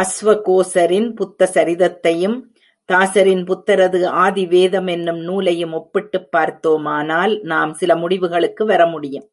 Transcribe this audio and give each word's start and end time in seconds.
அஸ்வகோசரின் 0.00 1.08
புத்தசரிதத்தையும், 1.14 2.42
தாசரின் 2.84 3.44
புத்தரது 3.44 4.12
ஆதிவேதம் 4.12 4.90
எனும் 4.90 5.18
நூலையும் 5.18 5.72
ஒப்பிட்டுப் 5.72 6.30
பார்த்தோமானால் 6.30 7.40
நாம் 7.42 7.74
சில 7.74 7.96
முடிவுகளுக்கு 7.96 8.64
வர 8.64 8.86
முடியும். 8.86 9.30